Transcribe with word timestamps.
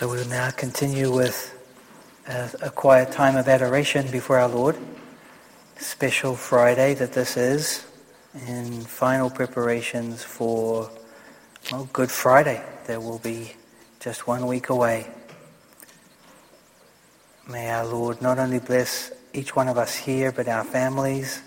So 0.00 0.08
we'll 0.08 0.26
now 0.28 0.50
continue 0.50 1.14
with 1.14 1.54
a, 2.26 2.70
quiet 2.70 3.12
time 3.12 3.36
of 3.36 3.48
adoration 3.48 4.10
before 4.10 4.38
our 4.38 4.48
Lord. 4.48 4.78
Special 5.76 6.34
Friday 6.34 6.94
that 6.94 7.12
this 7.12 7.36
is, 7.36 7.84
and 8.46 8.88
final 8.88 9.28
preparations 9.28 10.22
for 10.22 10.90
well, 11.70 11.86
Good 11.92 12.10
Friday 12.10 12.64
that 12.86 13.02
will 13.02 13.18
be 13.18 13.52
just 13.98 14.26
one 14.26 14.46
week 14.46 14.70
away. 14.70 15.06
May 17.46 17.68
our 17.68 17.84
Lord 17.84 18.22
not 18.22 18.38
only 18.38 18.58
bless 18.58 19.12
each 19.34 19.54
one 19.54 19.68
of 19.68 19.76
us 19.76 19.94
here, 19.94 20.32
but 20.32 20.48
our 20.48 20.64
families, 20.64 21.42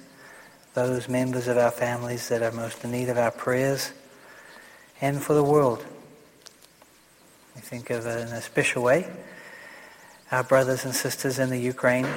those 0.75 1.09
members 1.09 1.47
of 1.47 1.57
our 1.57 1.71
families 1.71 2.29
that 2.29 2.43
are 2.43 2.51
most 2.51 2.83
in 2.83 2.91
need 2.91 3.09
of 3.09 3.17
our 3.17 3.31
prayers, 3.31 3.91
and 5.01 5.19
for 5.23 5.33
the 5.33 5.43
world. 5.43 5.83
We 7.55 7.61
think 7.61 7.89
of 7.89 8.05
it 8.05 8.27
in 8.27 8.33
a 8.33 8.41
special 8.41 8.83
way 8.83 9.07
our 10.33 10.43
brothers 10.43 10.83
and 10.83 10.95
sisters 10.95 11.37
in 11.37 11.51
the 11.51 11.59
Ukraine, 11.59 12.07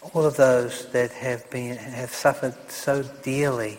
all 0.00 0.24
of 0.24 0.36
those 0.36 0.90
that 0.92 1.10
have 1.12 1.50
been 1.50 1.76
have 1.76 2.08
suffered 2.08 2.56
so 2.70 3.02
dearly 3.22 3.78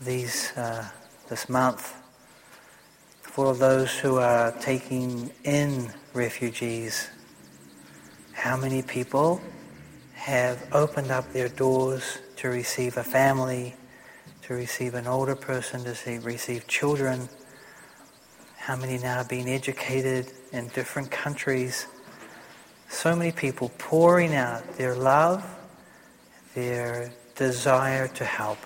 these 0.00 0.52
uh, 0.56 0.88
this 1.28 1.48
month, 1.48 1.96
for 3.22 3.46
all 3.46 3.54
those 3.54 3.98
who 3.98 4.18
are 4.18 4.52
taking 4.60 5.32
in 5.42 5.92
refugees. 6.14 7.08
How 8.34 8.56
many 8.56 8.82
people 8.82 9.40
have 10.14 10.64
opened 10.70 11.10
up 11.10 11.32
their 11.32 11.48
doors 11.48 12.18
to 12.36 12.48
receive 12.48 12.96
a 12.98 13.04
family, 13.04 13.74
to 14.42 14.54
receive 14.54 14.94
an 14.94 15.08
older 15.08 15.34
person, 15.34 15.82
to 15.82 16.20
receive 16.20 16.68
children? 16.68 17.28
How 18.62 18.76
many 18.76 18.96
now 18.96 19.24
being 19.24 19.48
educated 19.48 20.30
in 20.52 20.68
different 20.68 21.10
countries? 21.10 21.88
So 22.88 23.16
many 23.16 23.32
people 23.32 23.72
pouring 23.76 24.36
out 24.36 24.76
their 24.76 24.94
love, 24.94 25.44
their 26.54 27.12
desire 27.34 28.06
to 28.06 28.24
help. 28.24 28.58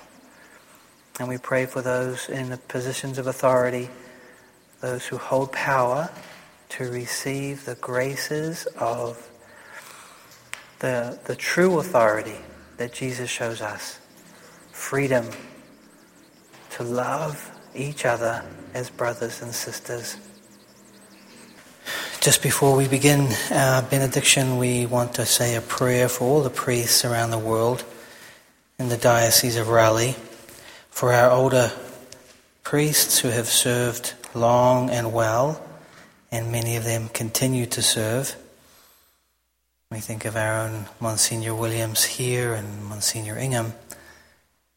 And 1.18 1.30
we 1.30 1.38
pray 1.38 1.64
for 1.64 1.80
those 1.80 2.28
in 2.28 2.50
the 2.50 2.58
positions 2.58 3.16
of 3.16 3.26
authority, 3.26 3.88
those 4.82 5.06
who 5.06 5.16
hold 5.16 5.50
power, 5.52 6.10
to 6.68 6.90
receive 6.90 7.64
the 7.64 7.76
graces 7.76 8.66
of 8.78 9.30
the, 10.80 11.18
the 11.24 11.36
true 11.36 11.78
authority 11.78 12.36
that 12.76 12.92
Jesus 12.92 13.30
shows 13.30 13.62
us. 13.62 13.98
Freedom 14.72 15.24
to 16.72 16.82
love 16.82 17.50
each 17.76 18.04
other 18.04 18.44
as 18.74 18.90
brothers 18.90 19.42
and 19.42 19.54
sisters. 19.54 20.16
Just 22.20 22.42
before 22.42 22.76
we 22.76 22.88
begin 22.88 23.28
our 23.52 23.82
benediction, 23.82 24.58
we 24.58 24.86
want 24.86 25.14
to 25.14 25.26
say 25.26 25.54
a 25.54 25.60
prayer 25.60 26.08
for 26.08 26.24
all 26.24 26.42
the 26.42 26.50
priests 26.50 27.04
around 27.04 27.30
the 27.30 27.38
world 27.38 27.84
in 28.78 28.88
the 28.88 28.96
Diocese 28.96 29.56
of 29.56 29.68
Raleigh, 29.68 30.16
for 30.90 31.12
our 31.12 31.30
older 31.30 31.70
priests 32.64 33.20
who 33.20 33.28
have 33.28 33.46
served 33.46 34.14
long 34.34 34.90
and 34.90 35.12
well, 35.12 35.64
and 36.32 36.50
many 36.50 36.76
of 36.76 36.84
them 36.84 37.08
continue 37.10 37.66
to 37.66 37.80
serve. 37.80 38.34
We 39.90 40.00
think 40.00 40.24
of 40.24 40.36
our 40.36 40.62
own 40.62 40.86
Monsignor 40.98 41.54
Williams 41.54 42.02
here 42.04 42.54
and 42.54 42.84
Monsignor 42.86 43.38
Ingham, 43.38 43.72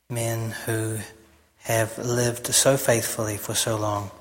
men 0.08 0.52
who 0.66 1.00
have 1.64 1.98
lived 1.98 2.48
so 2.48 2.78
faithfully 2.78 3.38
for 3.38 3.54
so 3.54 3.78
long. 3.78 4.12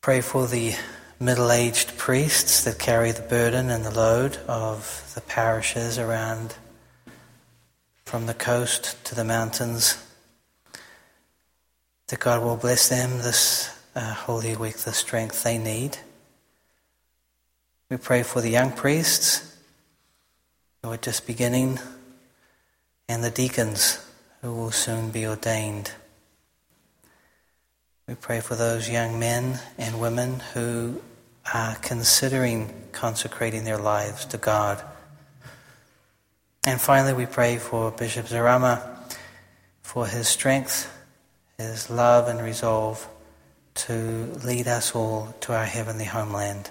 Pray 0.00 0.20
for 0.20 0.46
the 0.46 0.74
middle 1.18 1.52
aged 1.52 1.96
priests 1.98 2.64
that 2.64 2.78
carry 2.78 3.12
the 3.12 3.22
burden 3.22 3.70
and 3.70 3.84
the 3.84 3.90
load 3.90 4.36
of 4.48 5.10
the 5.14 5.20
parishes 5.20 5.98
around 5.98 6.54
from 8.04 8.26
the 8.26 8.34
coast 8.34 9.02
to 9.04 9.14
the 9.14 9.24
mountains. 9.24 10.02
That 12.08 12.20
God 12.20 12.42
will 12.42 12.56
bless 12.56 12.88
them 12.88 13.18
this 13.18 13.70
uh, 13.94 14.14
Holy 14.14 14.56
Week, 14.56 14.76
the 14.78 14.92
strength 14.92 15.42
they 15.44 15.58
need. 15.58 15.98
We 17.88 17.98
pray 17.98 18.22
for 18.22 18.40
the 18.40 18.50
young 18.50 18.72
priests 18.72 19.56
who 20.82 20.90
are 20.90 20.96
just 20.96 21.26
beginning 21.26 21.78
and 23.08 23.22
the 23.22 23.30
deacons 23.30 23.98
who 24.40 24.52
will 24.54 24.70
soon 24.70 25.10
be 25.10 25.26
ordained. 25.26 25.92
We 28.06 28.14
pray 28.14 28.40
for 28.40 28.54
those 28.54 28.88
young 28.88 29.18
men 29.18 29.60
and 29.78 30.00
women 30.00 30.40
who 30.54 31.00
are 31.52 31.76
considering 31.76 32.72
consecrating 32.92 33.64
their 33.64 33.78
lives 33.78 34.24
to 34.26 34.38
God. 34.38 34.82
And 36.66 36.80
finally, 36.80 37.12
we 37.12 37.26
pray 37.26 37.58
for 37.58 37.90
Bishop 37.90 38.26
Zarama 38.26 38.82
for 39.82 40.06
his 40.06 40.28
strength, 40.28 40.92
his 41.58 41.90
love, 41.90 42.28
and 42.28 42.40
resolve 42.40 43.08
to 43.74 43.92
lead 44.44 44.66
us 44.68 44.94
all 44.94 45.34
to 45.40 45.54
our 45.54 45.64
heavenly 45.64 46.04
homeland. 46.04 46.70